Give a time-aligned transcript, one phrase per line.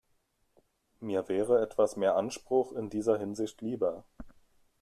[0.99, 4.03] Mir wäre etwas mehr Anspruch in dieser Hinsicht lieber.